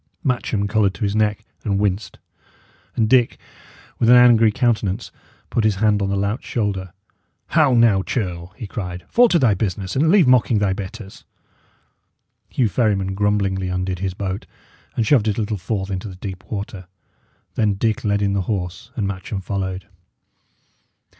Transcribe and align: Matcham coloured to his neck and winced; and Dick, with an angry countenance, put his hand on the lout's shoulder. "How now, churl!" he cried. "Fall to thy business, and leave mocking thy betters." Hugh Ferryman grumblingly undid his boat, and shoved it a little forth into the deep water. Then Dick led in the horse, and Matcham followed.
Matcham 0.23 0.67
coloured 0.67 0.95
to 0.95 1.03
his 1.03 1.15
neck 1.15 1.45
and 1.63 1.77
winced; 1.77 2.17
and 2.95 3.07
Dick, 3.07 3.37
with 3.99 4.09
an 4.09 4.15
angry 4.15 4.51
countenance, 4.51 5.11
put 5.51 5.63
his 5.63 5.75
hand 5.75 6.01
on 6.01 6.09
the 6.09 6.15
lout's 6.15 6.43
shoulder. 6.43 6.91
"How 7.49 7.75
now, 7.75 8.01
churl!" 8.01 8.51
he 8.57 8.65
cried. 8.65 9.05
"Fall 9.09 9.27
to 9.29 9.37
thy 9.37 9.53
business, 9.53 9.95
and 9.95 10.09
leave 10.09 10.25
mocking 10.27 10.57
thy 10.57 10.73
betters." 10.73 11.23
Hugh 12.49 12.67
Ferryman 12.67 13.13
grumblingly 13.13 13.67
undid 13.67 13.99
his 13.99 14.15
boat, 14.15 14.47
and 14.95 15.05
shoved 15.05 15.27
it 15.27 15.37
a 15.37 15.41
little 15.41 15.57
forth 15.59 15.91
into 15.91 16.07
the 16.07 16.15
deep 16.15 16.45
water. 16.51 16.87
Then 17.53 17.75
Dick 17.75 18.03
led 18.03 18.23
in 18.23 18.33
the 18.33 18.41
horse, 18.49 18.89
and 18.95 19.07
Matcham 19.07 19.39
followed. 19.41 19.85